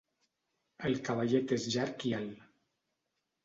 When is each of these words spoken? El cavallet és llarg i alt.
El 0.89 0.97
cavallet 1.11 1.55
és 1.59 1.69
llarg 1.77 2.09
i 2.13 2.17
alt. 2.23 2.43